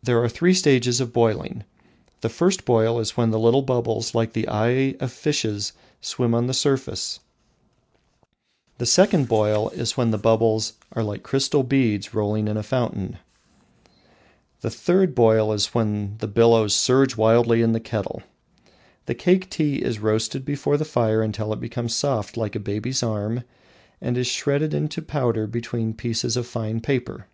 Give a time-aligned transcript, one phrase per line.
[0.00, 1.64] There are three stages of boiling:
[2.20, 6.46] the first boil is when the little bubbles like the eye of fishes swim on
[6.46, 7.18] the surface;
[8.78, 13.18] the second boil is when the bubbles are like crystal beads rolling in a fountain;
[14.60, 18.22] the third boil is when the billows surge wildly in the kettle.
[19.06, 23.02] The Cake tea is roasted before the fire until it becomes soft like a baby's
[23.02, 23.42] arm
[24.00, 27.26] and is shredded into powder between pieces of fine paper.